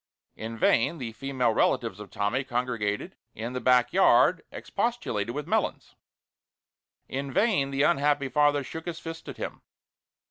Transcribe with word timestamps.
In 0.35 0.57
vain 0.57 0.97
the 0.97 1.11
female 1.11 1.51
relatives 1.51 1.99
of 1.99 2.09
Tommy 2.09 2.43
congregated 2.43 3.15
in 3.35 3.53
the 3.53 3.61
back 3.61 3.93
yard 3.93 4.41
expostulated 4.51 5.35
with 5.35 5.45
Melons; 5.45 5.93
in 7.07 7.31
vain 7.31 7.69
the 7.69 7.83
unhappy 7.83 8.27
father 8.27 8.63
shook 8.63 8.87
his 8.87 8.97
fist 8.99 9.29
at 9.29 9.37
him. 9.37 9.61